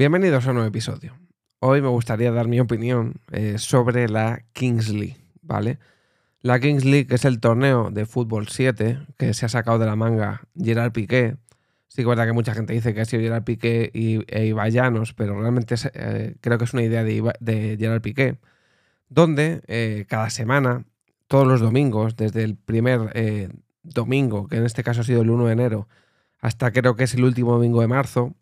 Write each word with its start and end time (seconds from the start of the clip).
Bienvenidos 0.00 0.46
a 0.46 0.48
un 0.48 0.54
nuevo 0.54 0.68
episodio. 0.68 1.14
Hoy 1.58 1.82
me 1.82 1.88
gustaría 1.88 2.32
dar 2.32 2.48
mi 2.48 2.58
opinión 2.58 3.20
eh, 3.32 3.58
sobre 3.58 4.08
la 4.08 4.44
Kings 4.54 4.88
League, 4.88 5.18
¿vale? 5.42 5.78
La 6.40 6.58
Kings 6.58 6.86
League 6.86 7.14
es 7.14 7.26
el 7.26 7.38
torneo 7.38 7.90
de 7.90 8.06
fútbol 8.06 8.48
7 8.48 8.98
que 9.18 9.34
se 9.34 9.44
ha 9.44 9.50
sacado 9.50 9.78
de 9.78 9.84
la 9.84 9.96
manga 9.96 10.40
Gerard 10.56 10.92
Piqué. 10.92 11.36
Sí 11.86 11.96
que 11.96 12.00
es 12.00 12.08
verdad 12.08 12.24
que 12.24 12.32
mucha 12.32 12.54
gente 12.54 12.72
dice 12.72 12.94
que 12.94 13.02
ha 13.02 13.04
sido 13.04 13.22
Gerard 13.22 13.44
Piqué 13.44 13.90
y, 13.92 14.24
e 14.34 14.46
Ibayanos, 14.46 15.12
pero 15.12 15.38
realmente 15.38 15.74
eh, 15.92 16.34
creo 16.40 16.56
que 16.56 16.64
es 16.64 16.72
una 16.72 16.82
idea 16.82 17.04
de, 17.04 17.76
Gerard 17.78 18.00
Piqué, 18.00 18.38
donde 19.10 19.60
eh, 19.66 20.06
cada 20.08 20.30
semana, 20.30 20.86
todos 21.28 21.46
los 21.46 21.60
domingos, 21.60 22.16
desde 22.16 22.42
el 22.42 22.56
primer 22.56 23.52
domingo, 23.82 24.48
que 24.48 24.56
en 24.56 24.64
este 24.64 24.82
caso 24.82 25.02
ha 25.02 25.04
sido 25.04 25.20
el 25.20 25.28
1 25.28 25.44
de 25.44 25.52
enero, 25.52 25.88
hasta 26.38 26.72
creo 26.72 26.96
que 26.96 27.04
es 27.04 27.12
el 27.12 27.22
último 27.22 27.52
domingo 27.52 27.82
de 27.82 27.88
marzo, 27.88 28.34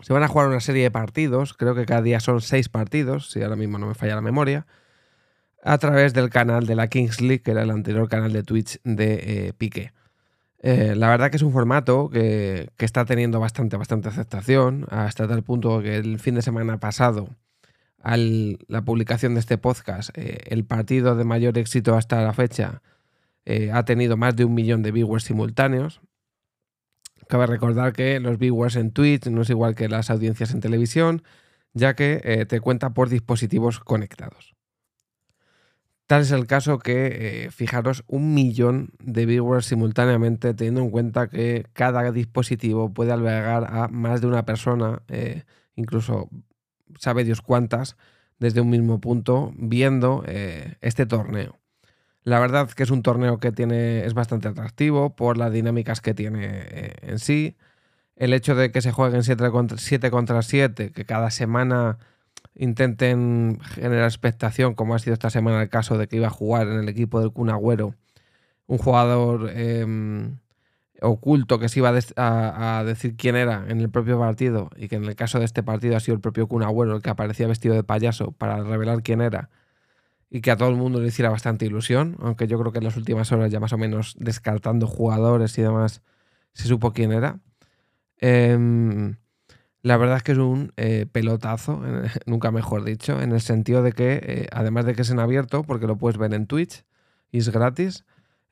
se 0.00 0.12
van 0.12 0.22
a 0.22 0.28
jugar 0.28 0.48
una 0.48 0.60
serie 0.60 0.84
de 0.84 0.90
partidos, 0.90 1.54
creo 1.54 1.74
que 1.74 1.86
cada 1.86 2.02
día 2.02 2.20
son 2.20 2.40
seis 2.40 2.68
partidos, 2.68 3.30
si 3.30 3.42
ahora 3.42 3.56
mismo 3.56 3.78
no 3.78 3.86
me 3.86 3.94
falla 3.94 4.14
la 4.14 4.20
memoria, 4.20 4.66
a 5.62 5.78
través 5.78 6.14
del 6.14 6.30
canal 6.30 6.66
de 6.66 6.74
la 6.74 6.88
Kings 6.88 7.20
League, 7.20 7.42
que 7.42 7.50
era 7.50 7.62
el 7.62 7.70
anterior 7.70 8.08
canal 8.08 8.32
de 8.32 8.42
Twitch 8.42 8.80
de 8.84 9.48
eh, 9.48 9.52
Piqué. 9.56 9.92
Eh, 10.60 10.94
la 10.96 11.08
verdad 11.08 11.30
que 11.30 11.36
es 11.36 11.42
un 11.42 11.52
formato 11.52 12.10
que, 12.10 12.70
está 12.78 13.04
teniendo 13.04 13.40
bastante, 13.40 13.76
bastante 13.76 14.08
aceptación, 14.08 14.86
hasta 14.90 15.28
tal 15.28 15.42
punto 15.42 15.80
que 15.82 15.96
el 15.96 16.18
fin 16.18 16.34
de 16.34 16.42
semana 16.42 16.78
pasado, 16.78 17.28
a 18.02 18.16
la 18.16 18.82
publicación 18.82 19.34
de 19.34 19.40
este 19.40 19.58
podcast, 19.58 20.10
eh, 20.14 20.38
el 20.46 20.64
partido 20.64 21.16
de 21.16 21.24
mayor 21.24 21.58
éxito 21.58 21.96
hasta 21.96 22.22
la 22.22 22.32
fecha 22.32 22.82
ha 23.72 23.82
tenido 23.86 24.18
más 24.18 24.36
de 24.36 24.44
un 24.44 24.52
millón 24.52 24.82
de 24.82 24.92
viewers 24.92 25.24
simultáneos. 25.24 26.02
Cabe 27.26 27.46
recordar 27.46 27.92
que 27.92 28.20
los 28.20 28.38
viewers 28.38 28.76
en 28.76 28.90
Twitch 28.90 29.26
no 29.26 29.42
es 29.42 29.50
igual 29.50 29.74
que 29.74 29.88
las 29.88 30.10
audiencias 30.10 30.52
en 30.52 30.60
televisión, 30.60 31.22
ya 31.74 31.94
que 31.94 32.20
eh, 32.24 32.46
te 32.46 32.60
cuenta 32.60 32.90
por 32.90 33.08
dispositivos 33.08 33.80
conectados. 33.80 34.54
Tal 36.06 36.22
es 36.22 36.30
el 36.30 36.46
caso 36.46 36.78
que, 36.78 37.44
eh, 37.44 37.50
fijaros, 37.50 38.02
un 38.06 38.32
millón 38.32 38.92
de 38.98 39.26
viewers 39.26 39.66
simultáneamente, 39.66 40.54
teniendo 40.54 40.80
en 40.80 40.90
cuenta 40.90 41.28
que 41.28 41.66
cada 41.74 42.10
dispositivo 42.12 42.94
puede 42.94 43.12
albergar 43.12 43.66
a 43.68 43.88
más 43.88 44.22
de 44.22 44.26
una 44.26 44.46
persona, 44.46 45.02
eh, 45.08 45.44
incluso 45.74 46.30
sabe 46.98 47.24
Dios 47.24 47.42
cuántas, 47.42 47.96
desde 48.38 48.62
un 48.62 48.70
mismo 48.70 49.00
punto, 49.00 49.52
viendo 49.56 50.24
este 50.80 51.06
torneo. 51.06 51.58
La 52.28 52.40
verdad 52.40 52.68
que 52.70 52.82
es 52.82 52.90
un 52.90 53.02
torneo 53.02 53.38
que 53.38 53.52
tiene, 53.52 54.04
es 54.04 54.12
bastante 54.12 54.48
atractivo 54.48 55.16
por 55.16 55.38
las 55.38 55.50
dinámicas 55.50 56.02
que 56.02 56.12
tiene 56.12 56.46
eh, 56.46 56.92
en 57.00 57.18
sí. 57.18 57.56
El 58.16 58.34
hecho 58.34 58.54
de 58.54 58.70
que 58.70 58.82
se 58.82 58.92
jueguen 58.92 59.22
7 59.22 59.50
contra 60.10 60.42
7, 60.42 60.92
que 60.92 61.04
cada 61.06 61.30
semana 61.30 61.98
intenten 62.54 63.60
generar 63.62 64.04
expectación, 64.04 64.74
como 64.74 64.94
ha 64.94 64.98
sido 64.98 65.14
esta 65.14 65.30
semana 65.30 65.62
el 65.62 65.70
caso 65.70 65.96
de 65.96 66.06
que 66.06 66.16
iba 66.16 66.26
a 66.26 66.30
jugar 66.30 66.68
en 66.68 66.80
el 66.80 66.88
equipo 66.90 67.18
del 67.20 67.32
Kun 67.32 67.48
Agüero, 67.48 67.94
un 68.66 68.76
jugador 68.76 69.50
em, 69.54 70.36
oculto 71.00 71.58
que 71.58 71.70
se 71.70 71.80
iba 71.80 71.94
a, 72.16 72.84
decir 72.84 73.16
quién 73.16 73.36
era 73.36 73.64
en 73.68 73.80
el 73.80 73.88
propio 73.88 74.18
partido 74.18 74.68
y 74.76 74.88
que 74.88 74.96
en 74.96 75.04
el 75.04 75.16
caso 75.16 75.38
de 75.38 75.46
este 75.46 75.62
partido 75.62 75.96
ha 75.96 76.00
sido 76.00 76.16
el 76.16 76.20
propio 76.20 76.46
Kun 76.46 76.62
Agüero 76.62 76.96
el 76.96 77.02
que 77.02 77.10
aparecía 77.10 77.46
vestido 77.46 77.74
de 77.74 77.84
payaso 77.84 78.32
para 78.32 78.62
revelar 78.62 79.02
quién 79.02 79.22
era 79.22 79.48
y 80.30 80.40
que 80.40 80.50
a 80.50 80.56
todo 80.56 80.68
el 80.68 80.76
mundo 80.76 81.00
le 81.00 81.08
hiciera 81.08 81.30
bastante 81.30 81.66
ilusión, 81.66 82.16
aunque 82.20 82.46
yo 82.46 82.58
creo 82.58 82.72
que 82.72 82.78
en 82.78 82.84
las 82.84 82.96
últimas 82.96 83.32
horas 83.32 83.50
ya 83.50 83.60
más 83.60 83.72
o 83.72 83.78
menos 83.78 84.14
descartando 84.18 84.86
jugadores 84.86 85.56
y 85.58 85.62
demás 85.62 86.02
se 86.52 86.68
supo 86.68 86.92
quién 86.92 87.12
era. 87.12 87.40
Em, 88.18 89.16
la 89.82 89.96
verdad 89.96 90.18
es 90.18 90.22
que 90.22 90.32
es 90.32 90.38
un 90.38 90.72
eh, 90.76 91.06
pelotazo, 91.10 91.80
nunca 92.26 92.50
mejor 92.50 92.84
dicho, 92.84 93.20
en 93.22 93.32
el 93.32 93.40
sentido 93.40 93.82
de 93.82 93.92
que, 93.92 94.20
eh, 94.22 94.46
además 94.52 94.84
de 94.84 94.94
que 94.94 95.02
es 95.02 95.10
en 95.10 95.20
abierto, 95.20 95.62
porque 95.62 95.86
lo 95.86 95.96
puedes 95.96 96.18
ver 96.18 96.34
en 96.34 96.46
Twitch 96.46 96.84
y 97.32 97.38
es 97.38 97.48
gratis, 97.50 98.04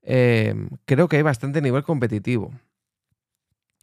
em, 0.03 0.71
creo 0.87 1.09
que 1.09 1.17
hay 1.17 1.23
bastante 1.23 1.61
nivel 1.63 1.83
competitivo. 1.85 2.53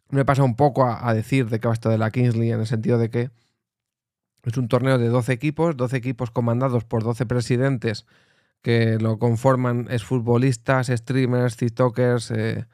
Me 0.10 0.26
pasa 0.26 0.44
un 0.44 0.56
poco 0.56 0.86
a, 0.86 1.08
a 1.08 1.14
decir 1.14 1.50
de 1.50 1.60
qué 1.60 1.68
va 1.68 1.74
esto 1.74 1.90
de 1.90 1.98
la 1.98 2.12
Kingsley, 2.12 2.52
en 2.52 2.60
el 2.62 2.68
sentido 2.68 2.98
de 2.98 3.10
que 3.10 3.32
es 4.44 4.58
un 4.58 4.68
torneo 4.68 4.98
de 4.98 5.08
12 5.08 5.32
equipos, 5.34 5.78
12 5.78 5.98
equipos 5.98 6.32
comandados 6.32 6.84
por 6.84 7.04
12 7.04 7.26
presidentes 7.26 8.06
que 8.64 8.98
lo 8.98 9.20
conforman 9.20 9.88
es 9.92 10.04
futbolistas, 10.04 10.88
streamers, 10.88 11.58
tiktokers, 11.58 12.32
eh, 12.32 12.66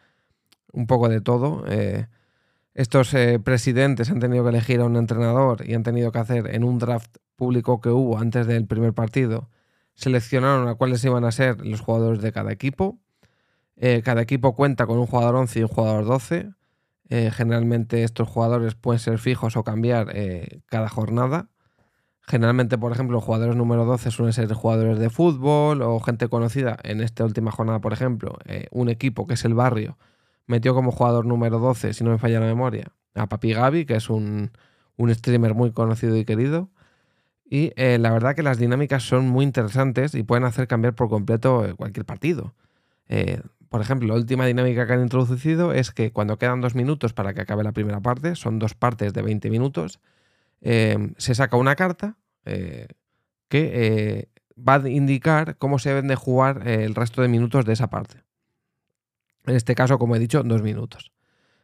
un 0.71 0.87
poco 0.87 1.09
de 1.09 1.19
todo. 1.19 1.65
Eh, 1.67 2.07
estos 2.75 3.13
eh, 3.15 3.39
presidentes 3.39 4.11
han 4.11 4.19
tenido 4.19 4.43
que 4.43 4.51
elegir 4.51 4.81
a 4.81 4.85
un 4.85 4.95
entrenador 4.95 5.67
y 5.67 5.73
han 5.73 5.83
tenido 5.83 6.11
que 6.11 6.19
hacer 6.19 6.55
en 6.55 6.63
un 6.63 6.77
draft 6.77 7.17
público 7.35 7.81
que 7.81 7.89
hubo 7.89 8.19
antes 8.19 8.45
del 8.45 8.67
primer 8.67 8.93
partido, 8.93 9.49
seleccionaron 9.95 10.67
a 10.67 10.75
cuáles 10.75 11.03
iban 11.03 11.25
a 11.25 11.31
ser 11.31 11.65
los 11.65 11.81
jugadores 11.81 12.21
de 12.21 12.31
cada 12.31 12.51
equipo. 12.51 12.99
cada 14.03 14.21
equipo 14.21 14.55
cuenta 14.55 14.85
con 14.85 14.99
un 14.99 15.07
jugador 15.07 15.35
11 15.35 15.59
y 15.59 15.63
un 15.63 15.69
jugador 15.69 16.05
12. 16.05 16.51
generalmente 17.31 18.03
estos 18.03 18.27
jugadores 18.27 18.75
pueden 18.75 18.99
ser 18.99 19.17
fijos 19.19 19.55
o 19.57 19.63
cambiar 19.63 20.13
cada 20.67 20.89
jornada. 20.89 21.49
Generalmente, 22.29 22.77
por 22.77 22.91
ejemplo, 22.91 23.19
jugadores 23.21 23.55
número 23.55 23.85
12 23.85 24.11
suelen 24.11 24.33
ser 24.33 24.53
jugadores 24.53 24.99
de 24.99 25.09
fútbol 25.09 25.81
o 25.81 25.99
gente 25.99 26.27
conocida. 26.27 26.77
En 26.83 27.01
esta 27.01 27.25
última 27.25 27.49
jornada, 27.49 27.81
por 27.81 27.91
ejemplo, 27.91 28.37
eh, 28.45 28.67
un 28.69 28.87
equipo 28.89 29.25
que 29.25 29.33
es 29.33 29.45
el 29.45 29.55
barrio 29.55 29.97
metió 30.45 30.75
como 30.75 30.91
jugador 30.91 31.25
número 31.25 31.57
12, 31.57 31.93
si 31.93 32.03
no 32.03 32.11
me 32.11 32.19
falla 32.19 32.39
la 32.39 32.45
memoria, 32.45 32.91
a 33.15 33.27
Papi 33.27 33.53
Gaby, 33.53 33.85
que 33.85 33.95
es 33.95 34.11
un, 34.11 34.51
streamer 34.99 35.55
muy 35.55 35.71
conocido 35.71 36.15
y 36.17 36.25
querido. 36.25 36.69
Y 37.49 37.71
eh, 37.77 37.97
la 37.97 38.11
verdad 38.11 38.35
que 38.35 38.43
las 38.43 38.59
dinámicas 38.59 39.01
son 39.01 39.27
muy 39.27 39.43
interesantes 39.43 40.13
y 40.13 40.21
pueden 40.21 40.43
hacer 40.43 40.67
cambiar 40.67 40.93
por 40.93 41.09
completo 41.09 41.65
eh, 41.65 41.73
cualquier 41.73 42.05
partido. 42.05 42.53
por 43.69 43.81
ejemplo, 43.81 44.07
la 44.07 44.13
última 44.13 44.45
dinámica 44.45 44.85
que 44.85 44.93
han 44.93 45.01
introducido 45.01 45.73
es 45.73 45.89
que 45.89 46.11
cuando 46.11 46.37
quedan 46.37 46.61
dos 46.61 46.75
minutos 46.75 47.13
para 47.13 47.33
que 47.33 47.41
acabe 47.41 47.63
la 47.63 47.71
primera 47.71 48.01
parte, 48.01 48.35
son 48.35 48.59
dos 48.59 48.75
partes 48.75 49.13
de 49.13 49.23
20 49.23 49.49
minutos, 49.49 49.99
se 50.61 51.35
saca 51.35 51.57
una 51.57 51.75
carta 51.75 52.17
eh, 52.45 52.87
que 53.47 53.71
eh, 53.73 54.29
va 54.57 54.75
a 54.75 54.89
indicar 54.89 55.57
cómo 55.57 55.79
se 55.79 55.89
deben 55.89 56.07
de 56.07 56.15
jugar 56.15 56.67
eh, 56.67 56.83
el 56.83 56.95
resto 56.95 57.21
de 57.21 57.27
minutos 57.27 57.65
de 57.65 57.73
esa 57.73 57.89
parte. 57.89 58.23
En 59.45 59.55
este 59.55 59.75
caso, 59.75 59.97
como 59.97 60.15
he 60.15 60.19
dicho, 60.19 60.43
dos 60.43 60.61
minutos. 60.61 61.11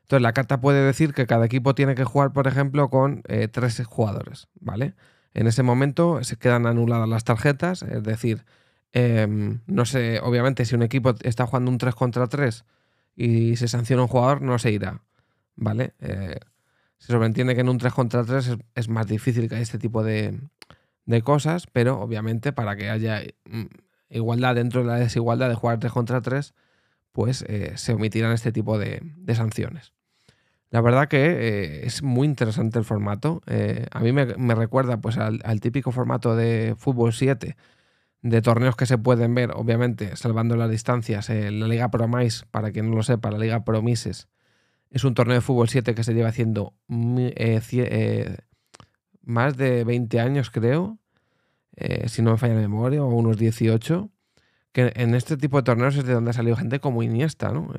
Entonces, 0.04 0.22
la 0.22 0.34
carta 0.34 0.62
puede 0.62 0.84
decir 0.84 1.14
que 1.14 1.28
cada 1.28 1.46
equipo 1.46 1.76
tiene 1.76 1.96
que 1.96 2.04
jugar, 2.04 2.34
por 2.34 2.48
ejemplo, 2.48 2.90
con 2.90 3.24
tres 3.52 3.84
jugadores, 3.86 4.48
¿vale? 4.60 4.94
En 5.34 5.48
ese 5.48 5.64
momento 5.64 6.24
se 6.24 6.38
quedan 6.38 6.68
anuladas 6.68 7.10
las 7.10 7.24
tarjetas, 7.24 7.82
es 7.82 8.04
decir, 8.04 8.46
em, 8.94 9.62
no 9.66 9.86
sé, 9.86 10.20
obviamente 10.22 10.66
si 10.66 10.76
un 10.76 10.84
equipo 10.84 11.16
está 11.22 11.48
jugando 11.48 11.72
un 11.72 11.78
3 11.80 11.96
contra 11.96 12.28
3 12.28 12.66
y 13.16 13.56
se 13.58 13.68
sanciona 13.68 14.04
un 14.04 14.08
jugador, 14.08 14.42
no 14.42 14.58
se 14.60 14.72
irá, 14.72 15.02
¿vale? 15.56 15.94
Se 16.98 17.12
sobreentiende 17.12 17.56
que 17.56 17.62
en 17.62 17.70
un 17.70 17.78
3 17.78 17.94
contra 17.94 18.24
3 18.24 18.58
es, 18.76 18.90
más 18.90 19.08
difícil 19.08 19.48
que 19.48 19.56
haya 19.56 19.64
este 19.64 19.80
tipo 19.80 20.04
de, 20.04 20.40
cosas, 21.24 21.68
pero 21.72 22.00
obviamente 22.02 22.52
para 22.52 22.76
que 22.76 22.90
haya 22.90 23.22
mm, 23.46 23.66
igualdad 24.10 24.56
dentro 24.56 24.82
de 24.82 24.88
la 24.88 24.96
desigualdad 24.96 25.50
de 25.50 25.56
jugar 25.56 25.80
3 25.80 25.92
contra 25.92 26.22
3, 26.22 26.54
pues 27.12 27.44
eh, 27.48 27.74
se 27.76 27.94
omitirán 27.94 28.34
este 28.34 28.52
tipo 28.52 28.78
de, 28.78 29.02
sanciones. 29.34 29.94
La 30.72 30.82
verdad 30.82 31.08
que 31.08 31.26
eh, 31.26 31.86
es 31.86 32.04
muy 32.04 32.28
interesante 32.28 32.80
el 32.80 32.86
formato. 32.86 33.42
Eh, 33.46 33.86
a 33.92 34.00
mí 34.00 34.12
me, 34.12 34.26
recuerda 34.56 34.98
pues, 34.98 35.18
al, 35.18 35.62
típico 35.62 35.92
formato 35.92 36.36
de 36.36 36.76
fútbol 36.78 37.14
7, 37.14 37.56
de 38.22 38.42
torneos 38.42 38.76
que 38.76 38.86
se 38.86 38.98
pueden 38.98 39.36
ver, 39.36 39.52
obviamente, 39.54 40.16
salvando 40.16 40.56
las 40.56 40.70
distancias. 40.70 41.30
la 41.30 41.68
Liga 41.68 41.92
Promise, 41.92 42.46
para 42.52 42.72
quien 42.72 42.90
no 42.90 42.98
lo 42.98 43.04
sepa, 43.04 43.32
la 43.32 43.38
Liga 43.38 43.64
Promises 43.64 44.28
es 44.90 45.04
un 45.04 45.14
torneo 45.14 45.36
de 45.36 45.42
fútbol 45.42 45.70
7 45.70 45.96
que 45.96 46.04
se 46.04 46.14
lleva 46.14 46.30
haciendo 46.30 46.74
eh, 46.90 47.62
eh, 47.72 48.38
más 49.24 49.58
de 49.58 49.84
20 49.84 50.20
años, 50.20 50.52
creo, 50.52 51.00
eh, 51.76 52.08
si 52.08 52.22
no 52.22 52.32
me 52.32 52.38
falla 52.38 52.54
la 52.54 52.62
memoria, 52.62 53.04
o 53.04 53.08
unos 53.08 53.38
18. 53.38 54.10
Que 54.72 54.92
en 54.96 55.16
este 55.16 55.38
tipo 55.38 55.58
de 55.58 55.64
torneos 55.64 55.96
es 55.96 56.06
de 56.06 56.14
donde 56.14 56.32
ha 56.32 56.34
salido 56.34 56.58
gente 56.58 56.80
como 56.80 57.02
Iniesta, 57.02 57.52
¿no? 57.52 57.74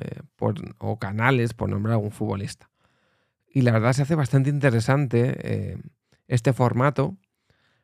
o 0.79 0.99
Canales, 0.99 1.53
por 1.53 1.69
nombrar 1.69 1.93
algún 1.93 2.11
futbolista. 2.11 2.69
Y 3.47 3.61
la 3.61 3.71
verdad 3.71 3.93
se 3.93 4.01
hace 4.01 4.15
bastante 4.15 4.49
interesante 4.49 5.77
este 6.27 6.53
formato, 6.53 7.15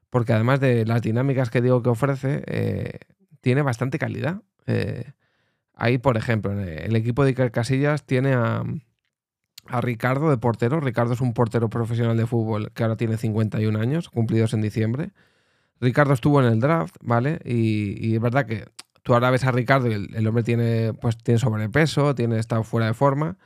porque 0.09 0.33
además 0.33 0.59
de 0.59 0.85
las 0.87 1.03
dinámicas 1.03 1.51
que 1.51 1.61
digo 1.61 1.83
que 1.83 1.89
ofrece, 1.89 2.99
tiene 3.41 3.61
bastante 3.61 3.99
calidad. 3.99 4.41
ahí, 5.75 5.99
por 5.99 6.17
ejemplo, 6.17 6.59
el 6.59 6.95
equipo 6.95 7.23
de 7.23 7.29
Iker 7.29 7.51
Casillas 7.51 8.07
tiene 8.07 8.33
a, 8.33 8.63
a 9.67 9.81
Ricardo 9.81 10.29
de 10.29 10.37
portero. 10.37 10.79
Ricardo 10.79 11.13
es 11.13 11.21
un 11.21 11.33
portero 11.33 11.69
profesional 11.69 12.17
de 12.17 12.27
fútbol 12.27 12.71
que 12.73 12.83
ahora 12.83 12.95
tiene 12.95 13.17
51 13.17 13.79
años, 13.79 14.09
cumplidos 14.09 14.53
en 14.53 14.61
diciembre. 14.61 15.11
Ricardo 15.79 16.13
estuvo 16.13 16.41
en 16.41 16.47
el 16.47 16.59
draft, 16.59 16.95
¿vale? 17.01 17.39
Y, 17.45 18.15
es 18.15 18.21
verdad 18.21 18.45
que 18.45 18.65
tú 19.03 19.13
ahora 19.13 19.31
ves 19.31 19.43
a 19.43 19.51
Ricardo 19.51 19.89
y 19.89 19.93
el, 20.13 20.27
hombre 20.27 20.43
tiene, 20.43 20.93
pues, 20.93 21.17
tiene 21.17 21.39
sobrepeso, 21.39 22.15
tiene, 22.15 22.39
está 22.39 22.63
fuera 22.63 22.87
de 22.87 22.93
forma. 22.93 23.37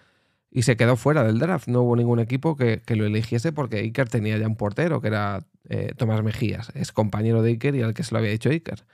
y 0.52 0.64
se 0.64 0.78
quedó 0.78 0.96
fuera 0.96 1.24
del 1.24 1.40
draft. 1.40 1.68
No 1.68 1.82
hubo 1.82 1.96
ningún 1.96 2.20
equipo 2.20 2.56
que, 2.56 2.82
lo 2.88 3.06
eligiese 3.06 3.52
porque 3.52 3.78
Iker 3.80 4.10
tenía 4.10 4.38
ya 4.38 4.48
un 4.48 4.56
portero, 4.56 5.02
que 5.02 5.10
era 5.10 5.46
eh, 5.70 5.94
Tomás 5.98 6.24
Mejías. 6.24 6.72
Es 6.76 6.92
compañero 6.92 7.42
de 7.42 7.52
Iker 7.52 7.76
y 7.76 7.82
al 7.82 7.94
que 7.94 8.04
se 8.04 8.14
lo 8.14 8.20
había 8.20 8.32
dicho 8.32 8.50
Iker. 8.50 8.86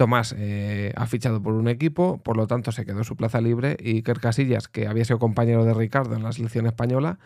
Tomás 0.00 0.34
eh, 0.38 0.94
ha 0.96 1.04
fichado 1.04 1.42
por 1.42 1.52
un 1.52 1.68
equipo, 1.68 2.22
por 2.22 2.34
lo 2.38 2.46
tanto 2.46 2.72
se 2.72 2.86
quedó 2.86 3.04
su 3.04 3.16
plaza 3.16 3.42
libre 3.42 3.76
y 3.78 3.96
Iker 3.96 4.18
Casillas, 4.18 4.66
que 4.66 4.86
había 4.86 5.04
sido 5.04 5.18
compañero 5.18 5.66
de 5.66 5.74
Ricardo 5.74 6.16
en 6.16 6.22
la 6.22 6.32
selección 6.32 6.66
española, 6.66 7.18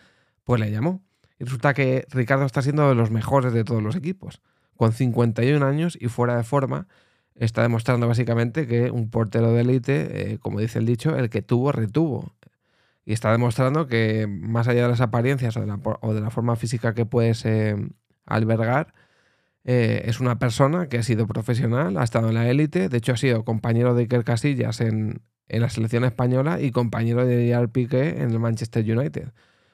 pues 0.43 0.59
le 0.59 0.69
llamó. 0.69 1.01
Y 1.39 1.45
resulta 1.45 1.73
que 1.73 2.05
Ricardo 2.09 2.43
está 2.43 2.61
siendo 2.61 2.89
de 2.89 2.95
los 2.95 3.11
mejores 3.11 3.53
de 3.53 3.63
todos 3.63 3.81
los 3.81 3.95
equipos. 3.95 4.41
Con 4.75 4.91
51 4.91 5.65
años 5.65 5.97
y 6.01 6.09
fuera 6.09 6.35
de 6.35 6.43
forma, 6.43 6.89
está 7.35 7.61
demostrando 7.61 8.09
básicamente 8.09 8.67
que 8.67 8.91
un 8.91 9.09
portero 9.09 9.53
de 9.53 9.61
élite, 9.61 10.33
eh, 10.33 10.39
como 10.39 10.59
dice 10.59 10.79
el 10.79 10.85
dicho, 10.85 11.15
el 11.15 11.29
que 11.29 11.41
tuvo, 11.41 11.71
retuvo. 11.71 12.33
Y 13.05 13.13
está 13.13 13.31
demostrando 13.31 13.87
que 13.87 14.27
más 14.27 14.67
allá 14.67 14.81
de 14.81 14.89
las 14.89 14.99
apariencias 14.99 15.55
o 15.55 15.61
de 16.13 16.19
la, 16.19 16.29
forma 16.29 16.57
física 16.57 16.93
que 16.93 17.05
puedes 17.05 17.45
eh, 17.45 17.77
albergar, 18.25 18.93
eh, 19.65 20.03
es 20.05 20.19
una 20.19 20.39
persona 20.39 20.87
que 20.87 20.99
ha 20.99 21.03
sido 21.03 21.27
profesional, 21.27 21.97
ha 21.97 22.03
estado 22.03 22.29
en 22.29 22.35
la 22.35 22.49
élite, 22.49 22.87
de 22.87 22.97
hecho 22.97 23.13
ha 23.13 23.17
sido 23.17 23.43
compañero 23.43 23.93
de 23.93 24.03
Iker 24.03 24.23
Casillas 24.23 24.79
en, 24.81 25.21
la 25.47 25.69
selección 25.69 26.05
española 26.05 26.61
y 26.61 26.71
compañero 26.71 27.25
de 27.25 27.47
Gerard 27.47 27.69
Piqué 27.69 28.21
en 28.21 28.31
el 28.31 28.39
Manchester 28.39 28.83
United. 28.83 29.31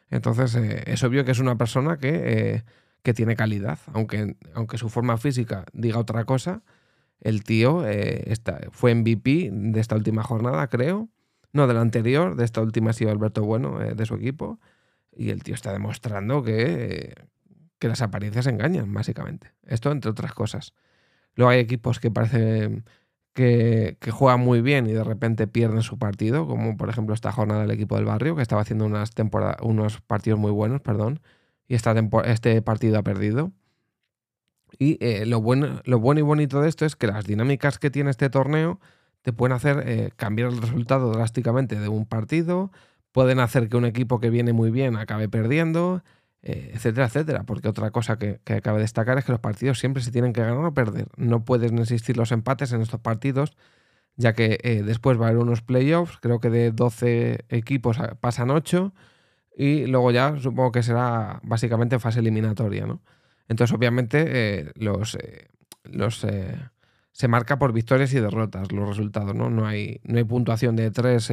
Entonces 0.09 0.55
es 0.55 1.03
obvio 1.03 1.23
que 1.23 1.31
es 1.31 1.39
una 1.39 1.57
persona 1.57 1.97
que, 1.97 2.63
que 3.03 3.13
tiene 3.13 3.37
calidad, 3.37 3.79
aunque, 3.93 4.35
aunque 4.53 4.77
su 4.77 4.89
forma 4.89 5.17
física 5.17 5.65
diga 5.71 5.99
otra 5.99 6.25
cosa 6.25 6.61
el 7.21 7.43
tío 7.43 7.87
eh, 7.87 8.33
fue 8.71 8.93
MVP 8.95 9.49
de 9.51 9.79
esta 9.79 9.95
última 9.95 10.23
jornada, 10.23 10.67
creo. 10.67 11.07
No, 11.53 11.67
de 11.67 11.73
la 11.73 11.81
anterior, 11.81 12.35
de 12.35 12.45
esta 12.45 12.61
última 12.61 12.89
ha 12.89 12.93
sido 12.93 13.11
Alberto 13.11 13.43
Bueno, 13.43 13.81
eh, 13.81 13.93
de 13.93 14.05
su 14.05 14.15
equipo. 14.15 14.59
Y 15.15 15.29
el 15.29 15.43
tío 15.43 15.53
está 15.53 15.71
demostrando 15.71 16.43
que, 16.43 17.13
que 17.81 17.87
las 17.87 18.03
apariencias 18.03 18.45
engañan, 18.45 18.93
básicamente. 18.93 19.53
Esto 19.65 19.91
entre 19.91 20.11
otras 20.11 20.33
cosas. 20.35 20.75
Luego 21.33 21.49
hay 21.49 21.59
equipos 21.59 21.99
que 21.99 22.11
parece 22.11 22.83
que, 23.33 23.97
que, 23.99 24.11
juegan 24.11 24.41
muy 24.41 24.61
bien 24.61 24.85
y 24.85 24.91
de 24.91 25.03
repente 25.03 25.47
pierden 25.47 25.81
su 25.81 25.97
partido, 25.97 26.45
como 26.45 26.77
por 26.77 26.89
ejemplo 26.89 27.15
esta 27.15 27.31
jornada 27.31 27.61
del 27.61 27.71
equipo 27.71 27.95
del 27.95 28.05
barrio, 28.05 28.35
que 28.35 28.43
estaba 28.43 28.61
haciendo 28.61 28.85
unas 28.85 29.11
unos 29.63 29.99
partidos 30.01 30.39
muy 30.39 30.51
buenos, 30.51 30.81
perdón, 30.81 31.21
y 31.67 31.73
esta 31.73 31.95
este 32.25 32.61
partido 32.61 32.99
ha 32.99 33.03
perdido. 33.03 33.51
Y 34.77 35.03
eh, 35.03 35.25
lo, 35.25 35.41
bueno, 35.41 35.81
lo 35.83 35.99
bueno 35.99 36.19
y 36.19 36.23
bonito 36.23 36.61
de 36.61 36.69
esto 36.69 36.85
es 36.85 36.95
que 36.95 37.07
las 37.07 37.25
dinámicas 37.25 37.79
que 37.79 37.89
tiene 37.89 38.11
este 38.11 38.29
torneo 38.29 38.79
te 39.23 39.33
pueden 39.33 39.55
hacer 39.55 39.83
eh, 39.87 40.11
cambiar 40.15 40.49
el 40.49 40.61
resultado 40.61 41.11
drásticamente 41.11 41.79
de 41.79 41.87
un 41.87 42.05
partido, 42.05 42.71
pueden 43.11 43.39
hacer 43.39 43.69
que 43.69 43.77
un 43.77 43.85
equipo 43.85 44.19
que 44.19 44.29
viene 44.29 44.53
muy 44.53 44.69
bien 44.69 44.97
acabe 44.97 45.29
perdiendo, 45.29 46.03
eh, 46.43 46.71
etcétera, 46.73 47.07
etcétera. 47.07 47.43
Porque 47.43 47.67
otra 47.67 47.91
cosa 47.91 48.17
que, 48.17 48.39
que 48.43 48.61
cabe 48.61 48.81
destacar 48.81 49.17
es 49.17 49.25
que 49.25 49.31
los 49.31 49.41
partidos 49.41 49.79
siempre 49.79 50.03
se 50.03 50.11
tienen 50.11 50.33
que 50.33 50.41
ganar 50.41 50.65
o 50.65 50.73
perder. 50.73 51.07
No 51.17 51.45
pueden 51.45 51.79
existir 51.79 52.17
los 52.17 52.31
empates 52.31 52.71
en 52.73 52.81
estos 52.81 52.99
partidos, 52.99 53.55
ya 54.15 54.33
que 54.33 54.83
después 54.85 55.19
va 55.19 55.25
a 55.25 55.29
haber 55.29 55.41
unos 55.41 55.61
playoffs, 55.61 56.17
creo 56.21 56.39
que 56.39 56.49
de 56.49 56.71
12 56.71 57.45
equipos 57.49 57.97
pasan 58.19 58.51
8, 58.51 58.93
y 59.55 59.85
luego 59.87 60.11
ya 60.11 60.37
supongo 60.39 60.71
que 60.71 60.83
será 60.83 61.39
básicamente 61.43 61.99
fase 61.99 62.19
eliminatoria, 62.19 62.85
¿no? 62.85 63.01
Entonces, 63.47 63.75
obviamente, 63.75 64.23
eh, 64.27 64.71
los, 64.75 65.15
eh, 65.15 65.49
los 65.83 66.23
eh, 66.23 66.57
se 67.11 67.27
marca 67.27 67.59
por 67.59 67.73
victorias 67.73 68.13
y 68.13 68.19
derrotas 68.19 68.71
los 68.71 68.87
resultados, 68.87 69.35
¿no? 69.35 69.49
No 69.49 69.67
hay, 69.67 69.99
no 70.03 70.17
hay 70.17 70.23
puntuación 70.23 70.75
de 70.77 70.89
tres 70.91 71.29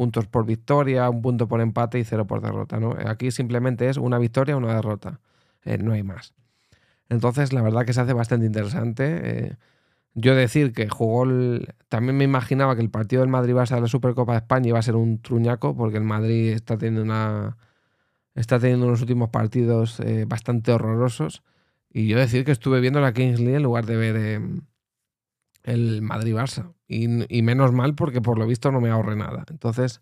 puntos 0.00 0.26
por 0.26 0.46
victoria, 0.46 1.10
un 1.10 1.20
punto 1.20 1.46
por 1.46 1.60
empate 1.60 1.98
y 1.98 2.04
cero 2.04 2.26
por 2.26 2.40
derrota, 2.40 2.80
¿no? 2.80 2.96
Aquí 3.04 3.30
simplemente 3.30 3.86
es 3.90 3.98
una 3.98 4.16
victoria 4.16 4.56
una 4.56 4.74
derrota, 4.74 5.20
no 5.82 5.92
hay 5.92 6.02
más. 6.02 6.32
Entonces, 7.10 7.52
la 7.52 7.60
verdad 7.60 7.84
que 7.84 7.92
se 7.92 8.00
hace 8.00 8.14
bastante 8.14 8.46
interesante. 8.46 9.58
yo 10.14 10.34
decir 10.34 10.72
que 10.72 10.88
jugó 10.88 11.26
También 11.90 12.16
me 12.16 12.24
imaginaba 12.24 12.76
que 12.76 12.80
el 12.80 12.88
partido 12.88 13.20
del 13.20 13.28
Madrid-Barça 13.28 13.74
de 13.74 13.82
la 13.82 13.88
Supercopa 13.88 14.32
de 14.32 14.38
España 14.38 14.68
iba 14.68 14.78
a 14.78 14.82
ser 14.82 14.96
un 14.96 15.20
truñaco, 15.20 15.76
porque 15.76 15.98
el 15.98 16.04
Madrid 16.04 16.52
está 16.54 16.78
teniendo 16.78 17.02
una 17.02 17.58
está 18.34 18.58
teniendo 18.58 18.86
unos 18.86 19.02
últimos 19.02 19.28
partidos 19.28 20.00
eh, 20.00 20.24
bastante 20.26 20.72
horrorosos. 20.72 21.42
Y 21.92 22.08
yo 22.08 22.18
decir 22.18 22.46
que 22.46 22.52
estuve 22.52 22.80
viendo 22.80 23.02
la 23.02 23.12
Kings 23.12 23.38
League 23.38 23.56
en 23.56 23.64
lugar 23.64 23.84
de 23.84 23.96
ver 23.96 24.16
em, 24.16 24.62
el 25.62 26.02
Madrid-Barça. 26.02 26.72
Y, 26.88 27.42
menos 27.42 27.72
mal 27.72 27.94
porque 27.94 28.20
por 28.20 28.38
lo 28.38 28.46
visto 28.46 28.72
no 28.72 28.80
me 28.80 28.90
ahorré 28.90 29.16
nada. 29.16 29.44
Entonces, 29.48 30.00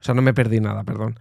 o 0.00 0.04
sea, 0.04 0.14
no 0.14 0.22
me 0.22 0.34
perdí 0.34 0.60
nada, 0.60 0.84
perdón. 0.84 1.18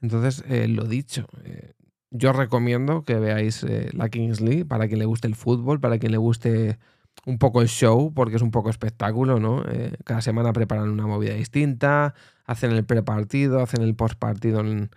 Entonces, 0.00 0.44
eh, 0.48 0.66
lo 0.68 0.84
dicho, 0.84 1.26
eh, 1.44 1.74
yo 2.10 2.32
recomiendo 2.32 3.04
que 3.04 3.16
veáis 3.16 3.64
la 3.92 4.08
Kings 4.08 4.40
League 4.40 4.64
para 4.64 4.86
quien 4.86 4.98
le 4.98 5.06
guste 5.06 5.28
el 5.28 5.34
fútbol, 5.34 5.80
para 5.80 5.98
quien 5.98 6.12
le 6.12 6.18
guste 6.18 6.78
un 7.26 7.38
poco 7.38 7.60
el 7.60 7.68
show, 7.68 8.12
porque 8.14 8.36
es 8.36 8.42
un 8.42 8.50
poco 8.50 8.70
espectáculo, 8.70 9.38
¿no? 9.38 9.62
cada 10.04 10.22
semana 10.22 10.52
preparan 10.52 10.88
una 10.88 11.06
movida 11.06 11.34
distinta, 11.34 12.14
hacen 12.46 12.72
el 12.72 12.84
prepartido, 12.84 13.60
hacen 13.60 13.82
el 13.82 13.94
postpartido 13.94 14.60
en 14.60 14.90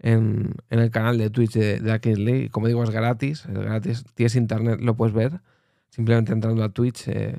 en, 0.00 0.54
el 0.70 0.90
canal 0.90 1.18
de 1.18 1.30
Twitch 1.30 1.52
de, 1.52 1.80
de 1.80 2.00
Kingsley. 2.00 2.48
Como 2.48 2.66
digo, 2.66 2.82
es 2.84 2.90
gratis, 2.90 3.44
es 3.46 3.58
gratis. 3.58 4.04
Tienes 4.14 4.36
internet, 4.36 4.80
lo 4.80 4.96
puedes 4.96 5.14
ver. 5.14 5.40
Simplemente 5.90 6.32
entrando 6.32 6.62
a 6.62 6.68
twitch.tv 6.68 7.12
eh, 7.12 7.38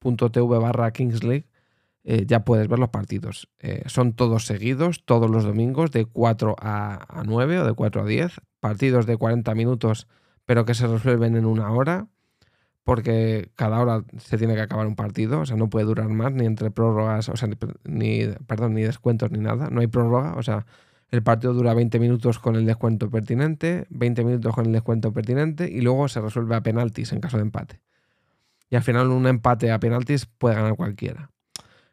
barra 0.00 0.92
Kingsley 0.92 1.46
eh, 2.04 2.24
ya 2.26 2.44
puedes 2.44 2.68
ver 2.68 2.78
los 2.78 2.88
partidos. 2.88 3.48
Eh, 3.58 3.82
son 3.86 4.14
todos 4.14 4.46
seguidos, 4.46 5.04
todos 5.04 5.30
los 5.30 5.44
domingos, 5.44 5.90
de 5.90 6.06
4 6.06 6.56
a, 6.58 7.20
a 7.20 7.24
9 7.24 7.60
o 7.60 7.64
de 7.66 7.74
4 7.74 8.02
a 8.02 8.04
10. 8.04 8.40
Partidos 8.60 9.06
de 9.06 9.16
40 9.16 9.54
minutos, 9.54 10.08
pero 10.46 10.64
que 10.64 10.74
se 10.74 10.86
resuelven 10.86 11.36
en 11.36 11.44
una 11.44 11.70
hora 11.70 12.08
porque 12.88 13.50
cada 13.54 13.80
hora 13.80 14.02
se 14.16 14.38
tiene 14.38 14.54
que 14.54 14.62
acabar 14.62 14.86
un 14.86 14.96
partido, 14.96 15.40
o 15.40 15.44
sea, 15.44 15.58
no 15.58 15.68
puede 15.68 15.84
durar 15.84 16.08
más 16.08 16.32
ni 16.32 16.46
entre 16.46 16.70
prórrogas, 16.70 17.28
o 17.28 17.36
sea, 17.36 17.46
ni, 17.84 18.26
perdón, 18.46 18.72
ni 18.72 18.80
descuentos 18.80 19.30
ni 19.30 19.40
nada, 19.40 19.68
no 19.70 19.82
hay 19.82 19.88
prórroga, 19.88 20.32
o 20.36 20.42
sea, 20.42 20.64
el 21.10 21.22
partido 21.22 21.52
dura 21.52 21.74
20 21.74 21.98
minutos 22.00 22.38
con 22.38 22.56
el 22.56 22.64
descuento 22.64 23.10
pertinente, 23.10 23.86
20 23.90 24.24
minutos 24.24 24.54
con 24.54 24.64
el 24.64 24.72
descuento 24.72 25.12
pertinente 25.12 25.70
y 25.70 25.82
luego 25.82 26.08
se 26.08 26.22
resuelve 26.22 26.56
a 26.56 26.62
penaltis 26.62 27.12
en 27.12 27.20
caso 27.20 27.36
de 27.36 27.42
empate. 27.42 27.82
Y 28.70 28.76
al 28.76 28.82
final 28.82 29.08
un 29.10 29.26
empate 29.26 29.70
a 29.72 29.78
penaltis 29.78 30.26
puede 30.26 30.54
ganar 30.54 30.76
cualquiera. 30.76 31.30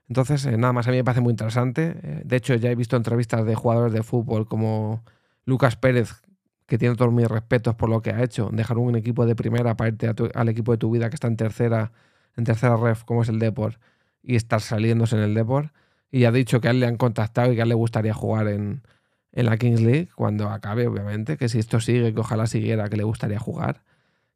Entonces, 0.07 0.45
eh, 0.45 0.57
nada 0.57 0.73
más, 0.73 0.87
a 0.87 0.91
mí 0.91 0.97
me 0.97 1.03
parece 1.03 1.21
muy 1.21 1.31
interesante. 1.31 1.95
Eh, 2.03 2.21
de 2.25 2.35
hecho, 2.35 2.55
ya 2.55 2.69
he 2.69 2.75
visto 2.75 2.95
entrevistas 2.95 3.45
de 3.45 3.55
jugadores 3.55 3.93
de 3.93 4.03
fútbol 4.03 4.47
como 4.47 5.03
Lucas 5.45 5.75
Pérez, 5.77 6.21
que 6.67 6.77
tiene 6.77 6.95
todos 6.95 7.13
mis 7.13 7.27
respetos 7.27 7.75
por 7.75 7.89
lo 7.89 8.01
que 8.01 8.11
ha 8.11 8.23
hecho, 8.23 8.49
dejar 8.51 8.77
un 8.77 8.95
equipo 8.95 9.25
de 9.25 9.35
primera 9.35 9.75
para 9.77 9.89
irte 9.89 10.11
al 10.33 10.49
equipo 10.49 10.71
de 10.71 10.77
tu 10.77 10.91
vida 10.91 11.09
que 11.09 11.15
está 11.15 11.27
en 11.27 11.37
tercera, 11.37 11.91
en 12.35 12.43
tercera 12.43 12.75
ref, 12.77 13.03
como 13.03 13.23
es 13.23 13.29
el 13.29 13.39
Deport, 13.39 13.79
y 14.21 14.35
estar 14.35 14.61
saliéndose 14.61 15.15
en 15.15 15.23
el 15.23 15.33
Deport. 15.33 15.71
Y 16.11 16.25
ha 16.25 16.31
dicho 16.31 16.61
que 16.61 16.67
a 16.67 16.71
él 16.71 16.79
le 16.79 16.87
han 16.87 16.97
contactado 16.97 17.51
y 17.51 17.55
que 17.55 17.61
a 17.61 17.63
él 17.63 17.69
le 17.69 17.75
gustaría 17.75 18.13
jugar 18.13 18.47
en, 18.47 18.83
en 19.31 19.45
la 19.45 19.57
Kings 19.57 19.81
League 19.81 20.09
cuando 20.15 20.49
acabe, 20.49 20.87
obviamente, 20.87 21.37
que 21.37 21.49
si 21.49 21.59
esto 21.59 21.79
sigue, 21.79 22.13
que 22.13 22.19
ojalá 22.19 22.47
siguiera, 22.47 22.89
que 22.89 22.97
le 22.97 23.03
gustaría 23.03 23.39
jugar. 23.39 23.83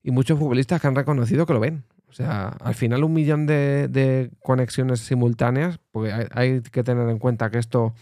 Y 0.03 0.11
muchos 0.11 0.37
futbolistas 0.39 0.81
que 0.81 0.87
han 0.87 0.95
reconocido 0.95 1.45
que 1.45 1.53
lo 1.53 1.59
ven. 1.59 1.85
O 2.09 2.13
sea, 2.13 2.49
al 2.61 2.73
final 2.75 3.03
un 3.03 3.13
millón 3.13 3.45
de, 3.45 4.31
conexiones 4.41 5.01
simultáneas, 5.01 5.79
porque 5.91 6.27
hay, 6.31 6.61
que 6.61 6.83
tener 6.83 7.07
en 7.09 7.19
cuenta 7.19 7.51
que 7.51 7.59
esto 7.59 7.93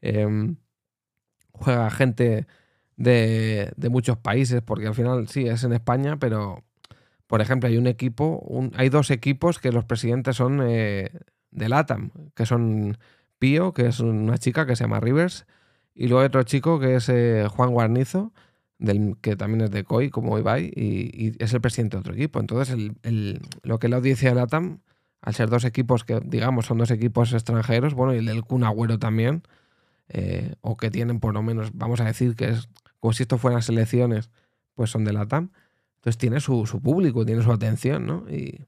em, 0.00 0.56
juega 1.52 1.90
gente 1.90 2.46
de, 2.96 3.72
muchos 3.90 4.18
países, 4.18 4.62
porque 4.62 4.88
al 4.88 4.94
final 4.94 5.28
sí 5.28 5.46
es 5.46 5.64
en 5.64 5.72
España, 5.72 6.18
pero 6.18 6.64
por 7.26 7.40
ejemplo 7.40 7.68
hay 7.68 7.78
un 7.78 7.86
equipo, 7.86 8.44
hay 8.74 8.88
dos 8.88 9.10
equipos 9.10 9.58
que 9.58 9.72
los 9.72 9.84
presidentes 9.84 10.36
son 10.36 10.60
eh, 10.62 11.10
de 11.50 12.04
que 12.34 12.46
son 12.46 12.98
Pío, 13.38 13.72
que 13.72 13.86
es 13.86 14.00
una 14.00 14.38
chica 14.38 14.66
que 14.66 14.76
se 14.76 14.84
llama 14.84 15.00
Rivers, 15.00 15.46
y 15.94 16.08
luego 16.08 16.20
hay 16.20 16.26
otro 16.26 16.42
chico 16.42 16.80
que 16.80 16.96
es 16.96 17.08
eh, 17.08 17.46
Juan 17.48 17.70
Guarnizo, 17.70 18.32
del, 18.78 19.16
que 19.20 19.36
también 19.36 19.62
es 19.62 19.70
de 19.70 19.84
COI, 19.84 20.10
como 20.10 20.38
Ibai, 20.38 20.72
y, 20.74 21.32
es 21.42 21.52
el 21.54 21.60
presidente 21.60 21.96
de 21.96 22.00
otro 22.00 22.14
equipo. 22.14 22.40
Entonces, 22.40 22.76
lo 23.62 23.78
que 23.78 23.88
la 23.88 23.96
audiencia 23.96 24.30
de 24.30 24.36
LATAM, 24.36 24.80
al 25.20 25.34
ser 25.34 25.48
dos 25.48 25.64
equipos 25.64 26.04
que, 26.04 26.20
digamos, 26.24 26.66
son 26.66 26.78
dos 26.78 26.90
equipos 26.90 27.32
extranjeros, 27.32 27.94
bueno, 27.94 28.14
y 28.14 28.18
el 28.18 28.26
del 28.26 28.42
Kun 28.44 28.64
Agüero 28.64 28.98
también, 28.98 29.42
eh, 30.08 30.54
o 30.60 30.76
que 30.76 30.90
tienen 30.90 31.20
por 31.20 31.34
lo 31.34 31.42
menos, 31.42 31.70
vamos 31.74 32.00
a 32.00 32.04
decir 32.04 32.36
que 32.36 32.50
es 32.50 32.68
como 33.00 33.12
si 33.12 33.22
esto 33.22 33.38
fueran 33.38 33.62
selecciones, 33.62 34.30
pues 34.74 34.90
son 34.90 35.04
de 35.04 35.12
LATAM. 35.12 35.50
Entonces 35.96 36.18
tiene 36.18 36.40
su, 36.40 36.64
público, 36.82 37.24
tiene 37.24 37.42
su 37.42 37.52
atención, 37.52 38.06
¿no? 38.06 38.24
Y, 38.30 38.66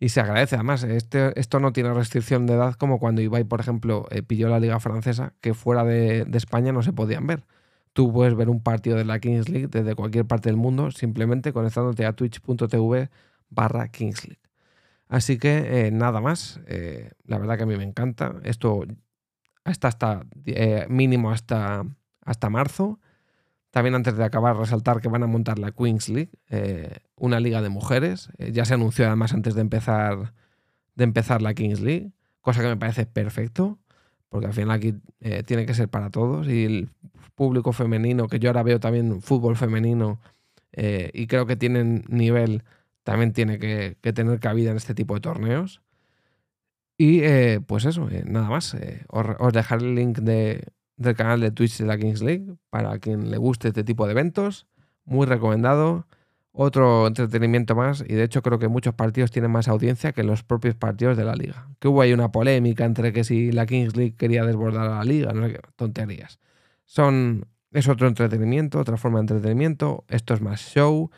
y 0.00 0.10
se 0.10 0.20
agradece. 0.20 0.56
Además, 0.56 0.84
este, 0.84 1.38
esto 1.38 1.60
no 1.60 1.72
tiene 1.72 1.92
restricción 1.92 2.46
de 2.46 2.54
edad 2.54 2.74
como 2.74 2.98
cuando 2.98 3.20
Ibai, 3.20 3.44
por 3.44 3.60
ejemplo, 3.60 4.06
eh, 4.10 4.22
pilló 4.22 4.48
la 4.48 4.60
Liga 4.60 4.80
Francesa, 4.80 5.34
que 5.40 5.54
fuera 5.54 5.84
de, 5.84 6.26
España 6.34 6.72
no 6.72 6.82
se 6.82 6.92
podían 6.92 7.26
ver. 7.26 7.44
Tú 7.98 8.12
puedes 8.12 8.36
ver 8.36 8.48
un 8.48 8.62
partido 8.62 8.96
de 8.96 9.04
la 9.04 9.18
Kings 9.18 9.48
League 9.48 9.66
desde 9.66 9.96
cualquier 9.96 10.24
parte 10.24 10.48
del 10.48 10.56
mundo 10.56 10.92
simplemente 10.92 11.52
conectándote 11.52 12.06
a 12.06 12.12
twitch.tv 12.12 13.10
barra 13.50 13.88
Kings 13.88 14.24
League. 14.28 14.40
Así 15.08 15.36
que 15.36 15.88
eh, 15.88 15.90
nada 15.90 16.20
más. 16.20 16.60
Eh, 16.68 17.10
la 17.24 17.38
verdad 17.38 17.56
que 17.56 17.64
a 17.64 17.66
mí 17.66 17.76
me 17.76 17.82
encanta. 17.82 18.36
Esto 18.44 18.84
está 19.64 19.88
hasta 19.88 20.26
mínimo 20.88 21.32
hasta, 21.32 21.86
hasta 22.24 22.48
marzo. 22.50 23.00
También 23.72 23.96
antes 23.96 24.16
de 24.16 24.22
acabar, 24.22 24.56
resaltar 24.56 25.00
que 25.00 25.08
van 25.08 25.24
a 25.24 25.26
montar 25.26 25.58
la 25.58 25.72
Queens 25.72 26.08
League, 26.08 26.30
eh, 26.50 26.98
una 27.16 27.40
liga 27.40 27.62
de 27.62 27.68
mujeres. 27.68 28.30
Eh, 28.38 28.52
ya 28.52 28.64
se 28.64 28.74
anunció 28.74 29.08
además 29.08 29.34
antes 29.34 29.56
de 29.56 29.60
empezar, 29.62 30.34
de 30.94 31.02
empezar 31.02 31.42
la 31.42 31.52
Kings 31.52 31.80
League, 31.80 32.12
cosa 32.42 32.62
que 32.62 32.68
me 32.68 32.76
parece 32.76 33.06
perfecto, 33.06 33.80
porque 34.28 34.46
al 34.46 34.52
final 34.52 34.70
aquí 34.72 34.94
eh, 35.20 35.42
tiene 35.44 35.66
que 35.66 35.74
ser 35.74 35.88
para 35.88 36.10
todos. 36.10 36.48
Y 36.48 36.64
el 36.64 36.88
público 37.34 37.72
femenino, 37.72 38.28
que 38.28 38.38
yo 38.38 38.50
ahora 38.50 38.62
veo 38.62 38.80
también 38.80 39.22
fútbol 39.22 39.56
femenino 39.56 40.20
y 41.12 41.26
creo 41.26 41.44
que 41.46 41.56
tienen 41.56 42.04
nivel, 42.08 42.62
también 43.02 43.32
tiene 43.32 43.58
que, 43.58 43.96
tener 44.12 44.38
cabida 44.38 44.70
en 44.70 44.76
este 44.76 44.94
tipo 44.94 45.14
de 45.14 45.20
torneos. 45.20 45.82
Y 46.96 47.20
pues 47.66 47.84
eso, 47.84 48.08
nada 48.26 48.48
más. 48.48 48.76
os 49.08 49.52
dejaré 49.52 49.86
el 49.86 49.94
link 49.96 50.18
de, 50.18 50.68
del 50.98 51.16
canal 51.16 51.40
de 51.40 51.50
Twitch 51.50 51.78
de 51.78 51.86
la 51.86 51.96
Kings 51.96 52.22
League 52.22 52.54
para 52.70 52.98
quien 52.98 53.30
le 53.30 53.38
guste 53.38 53.68
este 53.68 53.84
tipo 53.84 54.06
de 54.06 54.12
eventos. 54.12 54.66
Muy 55.04 55.26
recomendado. 55.26 56.06
Otro 56.60 57.06
entretenimiento 57.06 57.76
más, 57.76 58.00
y 58.04 58.14
de 58.14 58.24
hecho 58.24 58.42
creo 58.42 58.58
que 58.58 58.66
muchos 58.66 58.92
partidos 58.92 59.30
tienen 59.30 59.52
más 59.52 59.68
audiencia 59.68 60.10
que 60.10 60.24
los 60.24 60.42
propios 60.42 60.74
partidos 60.74 61.16
de 61.16 61.24
la 61.24 61.36
liga. 61.36 61.68
Que 61.78 61.86
hubo 61.86 62.00
ahí 62.00 62.12
una 62.12 62.32
polémica 62.32 62.84
entre 62.84 63.12
que 63.12 63.22
si 63.22 63.52
la 63.52 63.64
Kings 63.64 63.96
League 63.96 64.16
quería 64.16 64.44
desbordar 64.44 64.88
a 64.88 64.96
la 64.96 65.04
liga, 65.04 65.32
no 65.32 65.46
sé 65.46 65.60
tonterías. 65.76 66.40
Son, 66.84 67.46
es 67.70 67.86
otro 67.86 68.08
entretenimiento, 68.08 68.80
otra 68.80 68.96
forma 68.96 69.18
de 69.18 69.32
entretenimiento. 69.32 70.04
Esto 70.08 70.34
es 70.34 70.40
más 70.40 70.60
show. 70.60 71.12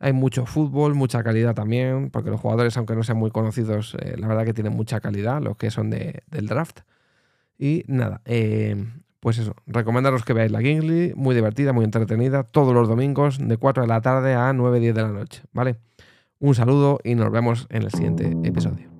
Hay 0.00 0.12
mucho 0.12 0.44
fútbol, 0.44 0.96
mucha 0.96 1.22
calidad 1.22 1.54
también, 1.54 2.10
porque 2.10 2.30
los 2.30 2.40
jugadores, 2.40 2.76
aunque 2.76 2.96
no 2.96 3.04
sean 3.04 3.18
muy 3.18 3.30
conocidos, 3.30 3.96
eh, 4.00 4.16
la 4.18 4.26
verdad 4.26 4.44
que 4.44 4.54
tienen 4.54 4.72
mucha 4.72 4.98
calidad, 4.98 5.40
los 5.40 5.56
que 5.56 5.70
son 5.70 5.90
de, 5.90 6.24
del 6.26 6.48
draft. 6.48 6.80
Y 7.56 7.84
nada, 7.86 8.22
eh, 8.24 8.74
pues 9.20 9.38
eso, 9.38 9.54
recomendaros 9.66 10.24
que 10.24 10.32
veáis 10.32 10.50
la 10.50 10.60
Kingsley, 10.60 11.12
muy 11.14 11.34
divertida, 11.34 11.72
muy 11.72 11.84
entretenida, 11.84 12.42
todos 12.42 12.74
los 12.74 12.88
domingos 12.88 13.38
de 13.40 13.56
4 13.56 13.82
de 13.82 13.88
la 13.88 14.00
tarde 14.00 14.34
a 14.34 14.52
9, 14.52 14.80
10 14.80 14.94
de 14.94 15.02
la 15.02 15.08
noche, 15.08 15.42
¿vale? 15.52 15.76
Un 16.38 16.54
saludo 16.54 16.98
y 17.04 17.14
nos 17.14 17.30
vemos 17.30 17.66
en 17.70 17.82
el 17.82 17.90
siguiente 17.90 18.34
episodio. 18.44 18.99